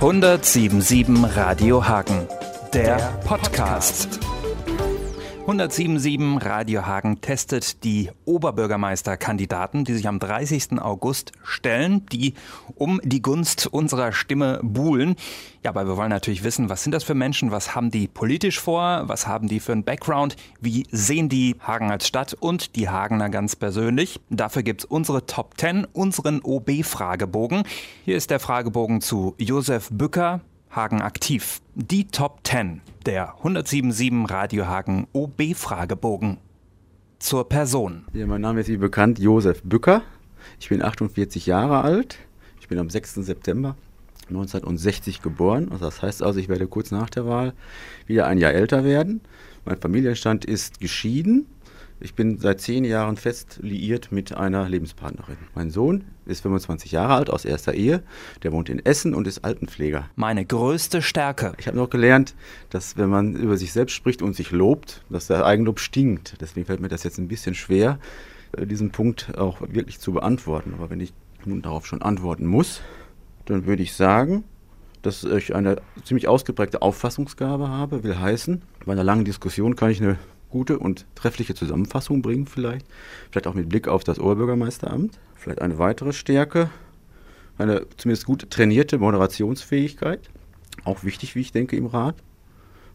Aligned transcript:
1077 0.00 1.24
Radio 1.36 1.88
Hagen, 1.88 2.28
der, 2.74 2.98
Podcast. 3.24 4.20
1077 5.48 6.44
Radio 6.44 6.86
Hagen 6.86 7.20
testet 7.20 7.84
die 7.84 8.10
Oberbürgermeisterkandidaten, 8.24 9.84
die 9.84 9.94
sich 9.94 10.08
am 10.08 10.18
30. 10.18 10.80
August 10.80 11.30
stellen, 11.44 12.04
die 12.06 12.34
um 12.74 13.00
die 13.04 13.22
Gunst 13.22 13.68
unserer 13.68 14.10
Stimme 14.10 14.58
buhlen. 14.64 15.14
Ja, 15.62 15.70
aber 15.70 15.86
wir 15.86 15.96
wollen 15.96 16.10
natürlich 16.10 16.42
wissen, 16.42 16.68
was 16.68 16.82
sind 16.82 16.90
das 16.90 17.04
für 17.04 17.14
Menschen, 17.14 17.52
was 17.52 17.76
haben 17.76 17.92
die 17.92 18.08
politisch 18.08 18.58
vor, 18.58 19.04
was 19.06 19.28
haben 19.28 19.46
die 19.46 19.60
für 19.60 19.70
einen 19.70 19.84
Background, 19.84 20.34
wie 20.60 20.84
sehen 20.90 21.28
die 21.28 21.54
Hagen 21.60 21.92
als 21.92 22.08
Stadt 22.08 22.34
und 22.34 22.74
die 22.74 22.88
Hagener 22.88 23.28
ganz 23.28 23.54
persönlich. 23.54 24.18
Dafür 24.30 24.64
gibt's 24.64 24.84
unsere 24.84 25.26
Top 25.26 25.54
10, 25.58 25.84
unseren 25.92 26.40
OB-Fragebogen. 26.42 27.62
Hier 28.04 28.16
ist 28.16 28.30
der 28.30 28.40
Fragebogen 28.40 29.00
zu 29.00 29.36
Josef 29.38 29.90
Bücker, 29.92 30.40
Hagen 30.76 31.00
aktiv. 31.00 31.62
Die 31.74 32.06
Top 32.06 32.40
10 32.44 32.82
der 33.06 33.36
1077 33.36 34.30
Radio 34.30 34.66
Hagen 34.66 35.06
OB-Fragebogen. 35.14 36.36
Zur 37.18 37.48
Person. 37.48 38.04
Ja, 38.12 38.26
mein 38.26 38.42
Name 38.42 38.60
ist 38.60 38.68
wie 38.68 38.76
bekannt 38.76 39.18
Josef 39.18 39.62
Bücker. 39.62 40.02
Ich 40.60 40.68
bin 40.68 40.82
48 40.82 41.46
Jahre 41.46 41.80
alt. 41.80 42.18
Ich 42.60 42.68
bin 42.68 42.78
am 42.78 42.90
6. 42.90 43.14
September 43.14 43.74
1960 44.28 45.22
geboren. 45.22 45.72
Das 45.80 46.02
heißt 46.02 46.22
also, 46.22 46.38
ich 46.38 46.50
werde 46.50 46.66
kurz 46.66 46.90
nach 46.90 47.08
der 47.08 47.26
Wahl 47.26 47.54
wieder 48.06 48.26
ein 48.26 48.36
Jahr 48.36 48.52
älter 48.52 48.84
werden. 48.84 49.22
Mein 49.64 49.78
Familienstand 49.78 50.44
ist 50.44 50.78
geschieden. 50.78 51.46
Ich 51.98 52.14
bin 52.14 52.38
seit 52.38 52.60
zehn 52.60 52.84
Jahren 52.84 53.16
fest 53.16 53.58
liiert 53.62 54.12
mit 54.12 54.36
einer 54.36 54.68
Lebenspartnerin. 54.68 55.38
Mein 55.54 55.70
Sohn 55.70 56.04
ist 56.26 56.42
25 56.42 56.92
Jahre 56.92 57.14
alt 57.14 57.30
aus 57.30 57.46
erster 57.46 57.72
Ehe. 57.72 58.02
Der 58.42 58.52
wohnt 58.52 58.68
in 58.68 58.84
Essen 58.84 59.14
und 59.14 59.26
ist 59.26 59.44
Altenpfleger. 59.44 60.10
Meine 60.14 60.44
größte 60.44 61.00
Stärke. 61.00 61.54
Ich 61.56 61.66
habe 61.66 61.78
noch 61.78 61.88
gelernt, 61.88 62.34
dass 62.68 62.98
wenn 62.98 63.08
man 63.08 63.34
über 63.34 63.56
sich 63.56 63.72
selbst 63.72 63.94
spricht 63.94 64.20
und 64.20 64.36
sich 64.36 64.50
lobt, 64.50 65.04
dass 65.08 65.28
der 65.28 65.46
Eigenlob 65.46 65.80
stinkt. 65.80 66.36
Deswegen 66.42 66.66
fällt 66.66 66.80
mir 66.80 66.88
das 66.88 67.02
jetzt 67.02 67.18
ein 67.18 67.28
bisschen 67.28 67.54
schwer, 67.54 67.98
diesen 68.58 68.90
Punkt 68.90 69.32
auch 69.38 69.62
wirklich 69.62 69.98
zu 69.98 70.12
beantworten. 70.12 70.74
Aber 70.76 70.90
wenn 70.90 71.00
ich 71.00 71.14
nun 71.46 71.62
darauf 71.62 71.86
schon 71.86 72.02
antworten 72.02 72.44
muss, 72.44 72.82
dann 73.46 73.64
würde 73.64 73.82
ich 73.82 73.94
sagen, 73.94 74.44
dass 75.00 75.24
ich 75.24 75.54
eine 75.54 75.76
ziemlich 76.04 76.28
ausgeprägte 76.28 76.82
Auffassungsgabe 76.82 77.68
habe, 77.68 78.02
will 78.02 78.18
heißen, 78.18 78.60
bei 78.84 78.92
einer 78.92 79.04
langen 79.04 79.24
Diskussion 79.24 79.76
kann 79.76 79.90
ich 79.90 80.02
eine 80.02 80.18
gute 80.56 80.78
und 80.78 81.04
treffliche 81.14 81.54
Zusammenfassung 81.54 82.22
bringen 82.22 82.46
vielleicht. 82.46 82.86
Vielleicht 83.30 83.46
auch 83.46 83.52
mit 83.52 83.68
Blick 83.68 83.88
auf 83.88 84.04
das 84.04 84.18
Oberbürgermeisteramt. 84.18 85.18
Vielleicht 85.34 85.60
eine 85.60 85.78
weitere 85.78 86.14
Stärke, 86.14 86.70
eine 87.58 87.86
zumindest 87.98 88.24
gut 88.24 88.48
trainierte 88.48 88.96
Moderationsfähigkeit. 88.96 90.30
Auch 90.84 91.04
wichtig, 91.04 91.34
wie 91.34 91.40
ich 91.40 91.52
denke, 91.52 91.76
im 91.76 91.84
Rat. 91.84 92.16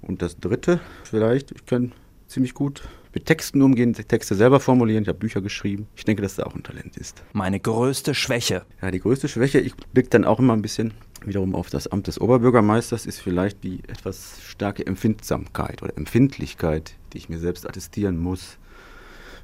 Und 0.02 0.23
das 0.23 0.40
Dritte, 0.40 0.80
vielleicht, 1.03 1.52
ich 1.52 1.68
kann 1.68 1.92
ziemlich 2.28 2.56
gut 2.56 2.81
mit 3.14 3.28
Texten 3.28 3.62
umgehen, 3.62 3.94
Texte 3.94 4.34
selber 4.34 4.59
formulieren. 4.59 5.03
Ich 5.03 5.09
habe 5.09 5.20
Bücher 5.20 5.42
geschrieben. 5.42 5.86
Ich 5.96 6.06
denke, 6.06 6.23
dass 6.23 6.38
da 6.38 6.44
auch 6.44 6.56
ein 6.56 6.64
Talent 6.64 6.98
ist. 6.98 7.22
Meine 7.34 7.59
größte 7.59 8.16
Schwäche. 8.16 8.64
Ja, 8.81 8.90
die 8.90 9.02
größte 9.02 9.28
Schwäche, 9.28 9.59
ich 9.59 9.75
blicke 9.75 10.09
dann 10.09 10.25
auch 10.25 10.40
immer 10.40 10.53
ein 10.53 10.64
bisschen 10.64 10.94
wiederum 11.26 11.56
auf 11.56 11.70
das 11.70 11.88
Amt 11.88 12.08
des 12.08 12.20
Oberbürgermeisters, 12.20 13.06
ist 13.06 13.20
vielleicht 13.20 13.64
die 13.64 13.80
etwas 13.88 14.42
starke 14.44 14.86
Empfindsamkeit 14.86 15.82
oder 15.84 15.98
Empfindlichkeit, 15.98 16.96
die 17.14 17.18
ich 17.18 17.30
mir 17.30 17.40
selbst 17.40 17.68
attestieren 17.68 18.18
muss. 18.18 18.58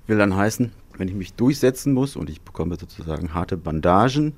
Will 0.08 0.18
dann 0.18 0.36
heißen, 0.36 0.72
wenn 0.98 1.08
ich 1.08 1.14
mich 1.14 1.34
durchsetzen 1.34 1.94
muss 1.94 2.16
und 2.16 2.30
ich 2.30 2.42
bekomme 2.42 2.78
sozusagen 2.80 3.34
harte 3.34 3.58
Bandagen, 3.58 4.34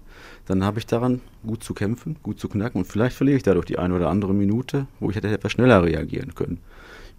dann 0.46 0.64
habe 0.64 0.80
ich 0.80 0.86
daran 0.86 1.22
gut 1.46 1.64
zu 1.64 1.74
kämpfen, 1.74 2.18
gut 2.24 2.40
zu 2.40 2.50
knacken 2.50 2.82
und 2.82 2.86
vielleicht 2.86 3.16
verliere 3.16 3.38
ich 3.38 3.44
dadurch 3.44 3.66
die 3.66 3.80
eine 3.80 3.96
oder 3.96 4.10
andere 4.10 4.34
Minute, 4.34 4.88
wo 5.00 5.10
ich 5.10 5.16
hätte 5.16 5.30
etwas 5.30 5.52
schneller 5.52 5.84
reagieren 5.84 6.36
können. 6.36 6.60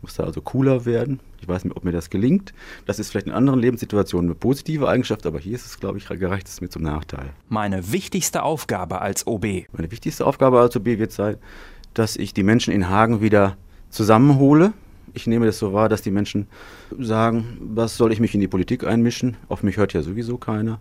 Ich 0.00 0.02
muss 0.02 0.14
da 0.14 0.24
also 0.24 0.40
cooler 0.40 0.86
werden. 0.86 1.20
Ich 1.42 1.48
weiß 1.48 1.64
nicht, 1.64 1.76
ob 1.76 1.84
mir 1.84 1.92
das 1.92 2.08
gelingt. 2.08 2.54
Das 2.86 2.98
ist 2.98 3.10
vielleicht 3.10 3.26
in 3.26 3.34
anderen 3.34 3.60
Lebenssituationen 3.60 4.30
eine 4.30 4.34
positive 4.34 4.88
Eigenschaft, 4.88 5.26
aber 5.26 5.38
hier 5.38 5.54
ist 5.54 5.66
es, 5.66 5.78
glaube 5.78 5.98
ich, 5.98 6.08
gereicht 6.08 6.48
es 6.48 6.62
mir 6.62 6.70
zum 6.70 6.80
Nachteil. 6.80 7.34
Meine 7.50 7.92
wichtigste 7.92 8.42
Aufgabe 8.42 9.02
als 9.02 9.26
OB. 9.26 9.44
Meine 9.72 9.90
wichtigste 9.90 10.24
Aufgabe 10.24 10.58
als 10.58 10.74
OB 10.74 10.86
wird 10.86 11.12
sein, 11.12 11.36
dass 11.92 12.16
ich 12.16 12.32
die 12.32 12.42
Menschen 12.42 12.72
in 12.72 12.88
Hagen 12.88 13.20
wieder 13.20 13.58
zusammenhole, 13.90 14.72
ich 15.14 15.26
nehme 15.26 15.46
das 15.46 15.58
so 15.58 15.72
wahr, 15.72 15.88
dass 15.88 16.02
die 16.02 16.10
Menschen 16.10 16.46
sagen, 16.98 17.58
was 17.60 17.96
soll 17.96 18.12
ich 18.12 18.20
mich 18.20 18.34
in 18.34 18.40
die 18.40 18.48
Politik 18.48 18.84
einmischen? 18.84 19.36
Auf 19.48 19.62
mich 19.62 19.76
hört 19.76 19.92
ja 19.92 20.02
sowieso 20.02 20.38
keiner. 20.38 20.80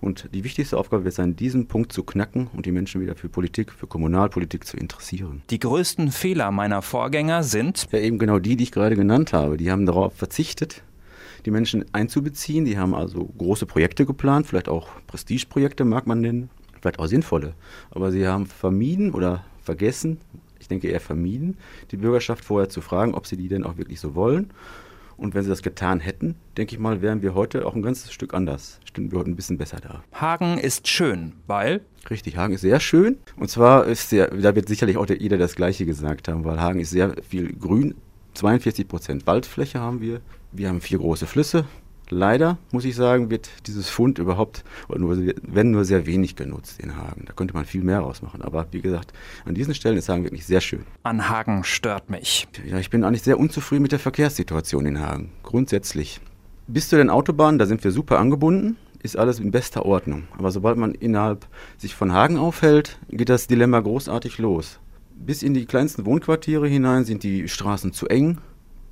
Und 0.00 0.28
die 0.32 0.44
wichtigste 0.44 0.78
Aufgabe 0.78 1.04
wird 1.04 1.14
sein, 1.14 1.36
diesen 1.36 1.66
Punkt 1.66 1.92
zu 1.92 2.02
knacken 2.02 2.48
und 2.54 2.66
die 2.66 2.72
Menschen 2.72 3.00
wieder 3.00 3.14
für 3.16 3.28
Politik, 3.28 3.72
für 3.72 3.86
Kommunalpolitik 3.86 4.66
zu 4.66 4.76
interessieren. 4.76 5.42
Die 5.50 5.58
größten 5.58 6.10
Fehler 6.10 6.50
meiner 6.50 6.80
Vorgänger 6.82 7.42
sind? 7.42 7.86
Ja, 7.92 7.98
eben 7.98 8.18
genau 8.18 8.38
die, 8.38 8.56
die 8.56 8.64
ich 8.64 8.72
gerade 8.72 8.96
genannt 8.96 9.32
habe. 9.32 9.56
Die 9.56 9.70
haben 9.70 9.84
darauf 9.84 10.14
verzichtet, 10.14 10.82
die 11.44 11.50
Menschen 11.50 11.84
einzubeziehen. 11.92 12.64
Die 12.64 12.78
haben 12.78 12.94
also 12.94 13.24
große 13.36 13.66
Projekte 13.66 14.06
geplant, 14.06 14.46
vielleicht 14.46 14.68
auch 14.68 14.88
Prestigeprojekte 15.06 15.84
mag 15.84 16.06
man 16.06 16.20
nennen, 16.20 16.50
vielleicht 16.80 16.98
auch 16.98 17.06
sinnvolle. 17.06 17.54
Aber 17.90 18.10
sie 18.10 18.26
haben 18.26 18.46
vermieden 18.46 19.12
oder 19.12 19.44
vergessen, 19.62 20.18
ich 20.60 20.68
denke 20.68 20.88
eher 20.88 21.00
vermieden, 21.00 21.56
die 21.90 21.96
Bürgerschaft 21.96 22.44
vorher 22.44 22.68
zu 22.68 22.80
fragen, 22.80 23.14
ob 23.14 23.26
sie 23.26 23.36
die 23.36 23.48
denn 23.48 23.64
auch 23.64 23.76
wirklich 23.76 23.98
so 23.98 24.14
wollen. 24.14 24.52
Und 25.16 25.34
wenn 25.34 25.42
sie 25.42 25.50
das 25.50 25.62
getan 25.62 26.00
hätten, 26.00 26.36
denke 26.56 26.74
ich 26.74 26.78
mal, 26.78 27.02
wären 27.02 27.20
wir 27.20 27.34
heute 27.34 27.66
auch 27.66 27.74
ein 27.74 27.82
ganzes 27.82 28.10
Stück 28.10 28.32
anders. 28.32 28.80
Stimmt, 28.86 29.12
wir 29.12 29.18
heute 29.18 29.30
ein 29.30 29.36
bisschen 29.36 29.58
besser 29.58 29.78
da. 29.78 30.02
Hagen 30.18 30.56
ist 30.56 30.88
schön, 30.88 31.34
weil? 31.46 31.82
Richtig, 32.08 32.38
Hagen 32.38 32.54
ist 32.54 32.62
sehr 32.62 32.80
schön. 32.80 33.18
Und 33.36 33.50
zwar 33.50 33.84
ist 33.84 34.08
sehr, 34.08 34.28
da 34.28 34.54
wird 34.54 34.68
sicherlich 34.68 34.96
auch 34.96 35.06
jeder 35.08 35.36
das 35.36 35.56
Gleiche 35.56 35.84
gesagt 35.84 36.28
haben, 36.28 36.44
weil 36.46 36.58
Hagen 36.58 36.80
ist 36.80 36.90
sehr 36.90 37.14
viel 37.28 37.52
grün. 37.52 37.96
42 38.32 38.88
Prozent 38.88 39.26
Waldfläche 39.26 39.80
haben 39.80 40.00
wir. 40.00 40.22
Wir 40.52 40.68
haben 40.68 40.80
vier 40.80 40.98
große 40.98 41.26
Flüsse, 41.26 41.66
Leider, 42.10 42.58
muss 42.72 42.84
ich 42.84 42.96
sagen, 42.96 43.30
wird 43.30 43.48
dieses 43.66 43.88
Fund 43.88 44.18
überhaupt, 44.18 44.64
nur, 44.94 45.16
wenn 45.42 45.70
nur 45.70 45.84
sehr 45.84 46.06
wenig 46.06 46.36
genutzt 46.36 46.80
in 46.80 46.96
Hagen. 46.96 47.24
Da 47.26 47.32
könnte 47.32 47.54
man 47.54 47.64
viel 47.64 47.82
mehr 47.82 48.00
rausmachen. 48.00 48.42
Aber 48.42 48.66
wie 48.72 48.80
gesagt, 48.80 49.12
an 49.44 49.54
diesen 49.54 49.74
Stellen 49.74 49.96
ist 49.96 50.08
Hagen 50.08 50.24
wirklich 50.24 50.44
sehr 50.44 50.60
schön. 50.60 50.84
An 51.04 51.28
Hagen 51.28 51.62
stört 51.62 52.10
mich. 52.10 52.48
Ja, 52.66 52.78
ich 52.78 52.90
bin 52.90 53.04
eigentlich 53.04 53.22
sehr 53.22 53.38
unzufrieden 53.38 53.82
mit 53.82 53.92
der 53.92 54.00
Verkehrssituation 54.00 54.86
in 54.86 55.00
Hagen. 55.00 55.30
Grundsätzlich. 55.44 56.20
Bis 56.66 56.88
zu 56.88 56.96
den 56.96 57.10
Autobahnen, 57.10 57.58
da 57.58 57.66
sind 57.66 57.82
wir 57.84 57.92
super 57.92 58.18
angebunden 58.18 58.76
ist 59.02 59.16
alles 59.16 59.40
in 59.40 59.50
bester 59.50 59.86
Ordnung. 59.86 60.24
Aber 60.36 60.50
sobald 60.50 60.76
man 60.76 60.94
innerhalb 60.94 61.46
sich 61.78 61.94
von 61.94 62.12
Hagen 62.12 62.36
aufhält, 62.36 62.98
geht 63.08 63.28
das 63.28 63.46
Dilemma 63.46 63.80
großartig 63.80 64.38
los. 64.38 64.78
Bis 65.14 65.42
in 65.42 65.54
die 65.54 65.66
kleinsten 65.66 66.06
Wohnquartiere 66.06 66.68
hinein 66.68 67.04
sind 67.04 67.22
die 67.22 67.48
Straßen 67.48 67.92
zu 67.92 68.08
eng, 68.08 68.38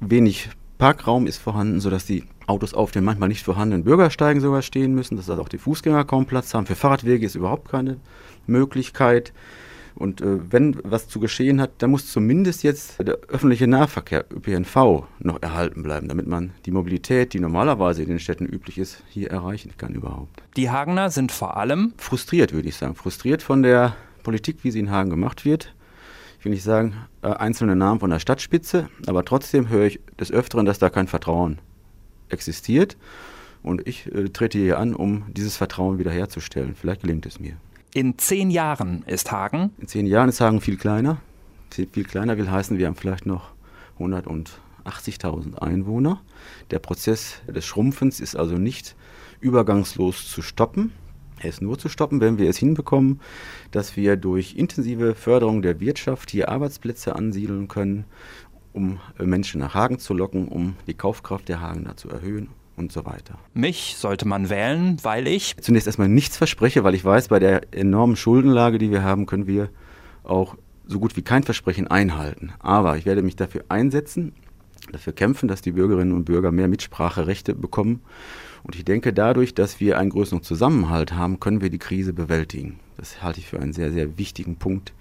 wenig 0.00 0.50
Parkraum 0.78 1.26
ist 1.26 1.38
vorhanden, 1.38 1.80
sodass 1.80 2.06
die 2.06 2.24
Autos 2.48 2.74
auf 2.74 2.90
den 2.90 3.04
manchmal 3.04 3.28
nicht 3.28 3.44
vorhandenen 3.44 3.84
Bürgersteigen 3.84 4.40
sogar 4.40 4.62
stehen 4.62 4.94
müssen, 4.94 5.16
dass 5.16 5.28
also 5.28 5.42
auch 5.42 5.48
die 5.48 5.58
Fußgänger 5.58 6.04
kaum 6.04 6.26
Platz 6.26 6.54
haben. 6.54 6.66
Für 6.66 6.74
Fahrradwege 6.74 7.26
ist 7.26 7.34
überhaupt 7.34 7.70
keine 7.70 7.98
Möglichkeit. 8.46 9.32
Und 9.94 10.20
äh, 10.20 10.38
wenn 10.52 10.76
was 10.84 11.08
zu 11.08 11.18
geschehen 11.18 11.60
hat, 11.60 11.70
dann 11.78 11.90
muss 11.90 12.10
zumindest 12.10 12.62
jetzt 12.62 13.00
der 13.00 13.18
öffentliche 13.28 13.66
Nahverkehr, 13.66 14.24
ÖPNV, 14.32 15.04
noch 15.18 15.42
erhalten 15.42 15.82
bleiben, 15.82 16.06
damit 16.06 16.28
man 16.28 16.52
die 16.66 16.70
Mobilität, 16.70 17.32
die 17.32 17.40
normalerweise 17.40 18.02
in 18.02 18.08
den 18.08 18.20
Städten 18.20 18.46
üblich 18.46 18.78
ist, 18.78 19.02
hier 19.08 19.30
erreichen 19.30 19.72
kann 19.76 19.94
überhaupt. 19.94 20.40
Die 20.56 20.70
Hagener 20.70 21.10
sind 21.10 21.32
vor 21.32 21.56
allem 21.56 21.94
frustriert, 21.96 22.52
würde 22.52 22.68
ich 22.68 22.76
sagen. 22.76 22.94
Frustriert 22.94 23.42
von 23.42 23.62
der 23.62 23.96
Politik, 24.22 24.58
wie 24.62 24.70
sie 24.70 24.78
in 24.78 24.90
Hagen 24.90 25.10
gemacht 25.10 25.44
wird 25.44 25.74
ich 26.38 26.44
will 26.44 26.52
nicht 26.52 26.62
sagen, 26.62 26.94
äh, 27.22 27.28
einzelne 27.28 27.74
Namen 27.74 28.00
von 28.00 28.10
der 28.10 28.20
Stadtspitze, 28.20 28.88
aber 29.06 29.24
trotzdem 29.24 29.68
höre 29.68 29.86
ich 29.86 30.00
des 30.20 30.30
Öfteren, 30.30 30.66
dass 30.66 30.78
da 30.78 30.88
kein 30.88 31.08
Vertrauen 31.08 31.58
existiert. 32.30 32.96
Und 33.62 33.86
ich 33.86 34.06
äh, 34.14 34.28
trete 34.28 34.58
hier 34.58 34.78
an, 34.78 34.94
um 34.94 35.24
dieses 35.32 35.56
Vertrauen 35.56 35.98
wiederherzustellen. 35.98 36.74
Vielleicht 36.74 37.02
gelingt 37.02 37.26
es 37.26 37.40
mir. 37.40 37.56
In 37.92 38.18
zehn 38.18 38.50
Jahren 38.50 39.02
ist 39.06 39.32
Hagen? 39.32 39.70
In 39.78 39.88
zehn 39.88 40.06
Jahren 40.06 40.28
ist 40.28 40.40
Hagen 40.40 40.60
viel 40.60 40.76
kleiner. 40.76 41.18
Viel 41.70 42.04
kleiner 42.04 42.38
will 42.38 42.50
heißen, 42.50 42.78
wir 42.78 42.86
haben 42.86 42.96
vielleicht 42.96 43.26
noch 43.26 43.50
180.000 43.98 45.56
Einwohner. 45.58 46.22
Der 46.70 46.78
Prozess 46.78 47.40
des 47.46 47.66
Schrumpfens 47.66 48.20
ist 48.20 48.36
also 48.36 48.56
nicht 48.56 48.94
übergangslos 49.40 50.30
zu 50.30 50.42
stoppen. 50.42 50.92
Er 51.40 51.50
ist 51.50 51.62
nur 51.62 51.78
zu 51.78 51.88
stoppen, 51.88 52.20
wenn 52.20 52.38
wir 52.38 52.50
es 52.50 52.56
hinbekommen, 52.56 53.20
dass 53.70 53.96
wir 53.96 54.16
durch 54.16 54.56
intensive 54.56 55.14
Förderung 55.14 55.62
der 55.62 55.78
Wirtschaft 55.78 56.30
hier 56.30 56.48
Arbeitsplätze 56.48 57.14
ansiedeln 57.14 57.68
können, 57.68 58.04
um 58.72 59.00
äh, 59.18 59.24
Menschen 59.24 59.60
nach 59.60 59.74
Hagen 59.74 59.98
zu 59.98 60.14
locken, 60.14 60.48
um 60.48 60.76
die 60.86 60.94
Kaufkraft 60.94 61.48
der 61.48 61.60
Hagener 61.60 61.96
zu 61.96 62.08
erhöhen 62.08 62.48
und 62.76 62.92
so 62.92 63.04
weiter. 63.04 63.38
Mich 63.54 63.96
sollte 63.96 64.26
man 64.26 64.50
wählen, 64.50 64.96
weil 65.02 65.26
ich 65.26 65.56
zunächst 65.58 65.86
erstmal 65.86 66.08
nichts 66.08 66.36
verspreche, 66.36 66.84
weil 66.84 66.94
ich 66.94 67.04
weiß, 67.04 67.28
bei 67.28 67.38
der 67.38 67.74
enormen 67.74 68.16
Schuldenlage, 68.16 68.78
die 68.78 68.90
wir 68.90 69.02
haben, 69.02 69.26
können 69.26 69.46
wir 69.46 69.68
auch 70.22 70.56
so 70.86 71.00
gut 71.00 71.16
wie 71.16 71.22
kein 71.22 71.42
Versprechen 71.42 71.88
einhalten. 71.88 72.52
Aber 72.60 72.96
ich 72.96 73.04
werde 73.04 73.22
mich 73.22 73.36
dafür 73.36 73.64
einsetzen, 73.68 74.32
dafür 74.92 75.12
kämpfen, 75.12 75.48
dass 75.48 75.60
die 75.60 75.72
Bürgerinnen 75.72 76.12
und 76.14 76.24
Bürger 76.24 76.52
mehr 76.52 76.68
Mitspracherechte 76.68 77.54
bekommen 77.54 78.00
Und 78.68 78.76
ich 78.76 78.84
denke, 78.84 79.14
dadurch, 79.14 79.54
dass 79.54 79.80
wir 79.80 79.96
einen 79.96 80.10
größeren 80.10 80.42
Zusammenhalt 80.42 81.14
haben, 81.14 81.40
können 81.40 81.62
wir 81.62 81.70
die 81.70 81.78
Krise 81.78 82.12
bewältigen. 82.12 82.78
Das 82.98 83.22
halte 83.22 83.40
ich 83.40 83.46
für 83.46 83.58
einen 83.58 83.72
sehr, 83.72 83.90
sehr 83.90 84.18
wichtigen 84.18 84.56
Punkt, 84.56 84.92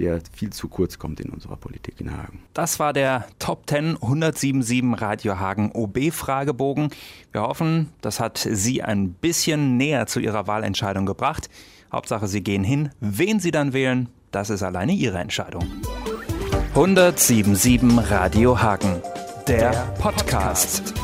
der 0.00 0.18
viel 0.32 0.50
zu 0.50 0.66
kurz 0.66 0.98
kommt 0.98 1.20
in 1.20 1.30
unserer 1.30 1.54
Politik 1.54 2.00
in 2.00 2.10
Hagen. 2.10 2.42
Das 2.52 2.80
war 2.80 2.92
der 2.92 3.28
Top 3.38 3.68
10 3.68 3.90
1077 4.02 5.00
Radio 5.00 5.38
Hagen 5.38 5.70
OB-Fragebogen. 5.70 6.90
Wir 7.30 7.42
hoffen, 7.42 7.90
das 8.00 8.18
hat 8.18 8.38
Sie 8.38 8.82
ein 8.82 9.12
bisschen 9.12 9.76
näher 9.76 10.08
zu 10.08 10.18
Ihrer 10.18 10.48
Wahlentscheidung 10.48 11.06
gebracht. 11.06 11.48
Hauptsache, 11.92 12.26
Sie 12.26 12.42
gehen 12.42 12.64
hin. 12.64 12.90
Wen 12.98 13.38
Sie 13.38 13.52
dann 13.52 13.72
wählen, 13.72 14.08
das 14.32 14.50
ist 14.50 14.64
alleine 14.64 14.94
Ihre 14.94 15.18
Entscheidung. 15.18 15.70
1077 16.70 18.10
Radio 18.10 18.60
Hagen, 18.60 19.00
der 19.46 19.70
Podcast. 20.00 20.94